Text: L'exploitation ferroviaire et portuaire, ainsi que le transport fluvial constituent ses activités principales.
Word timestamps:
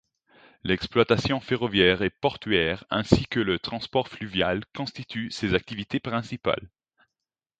L'exploitation 0.63 1.39
ferroviaire 1.39 2.01
et 2.01 2.09
portuaire, 2.09 2.85
ainsi 2.89 3.27
que 3.27 3.39
le 3.39 3.59
transport 3.59 4.07
fluvial 4.07 4.63
constituent 4.75 5.29
ses 5.29 5.53
activités 5.53 5.99
principales. 5.99 6.71